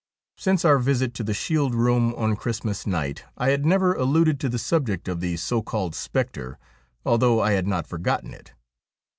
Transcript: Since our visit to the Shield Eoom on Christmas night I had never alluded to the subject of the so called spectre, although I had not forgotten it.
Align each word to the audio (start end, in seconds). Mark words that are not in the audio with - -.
Since 0.35 0.65
our 0.65 0.79
visit 0.79 1.13
to 1.13 1.23
the 1.23 1.31
Shield 1.35 1.73
Eoom 1.73 2.17
on 2.17 2.35
Christmas 2.35 2.87
night 2.87 3.23
I 3.37 3.51
had 3.51 3.67
never 3.67 3.93
alluded 3.93 4.39
to 4.39 4.49
the 4.49 4.57
subject 4.57 5.07
of 5.07 5.19
the 5.19 5.37
so 5.37 5.61
called 5.61 5.93
spectre, 5.93 6.57
although 7.05 7.39
I 7.39 7.51
had 7.51 7.67
not 7.67 7.85
forgotten 7.85 8.33
it. 8.33 8.53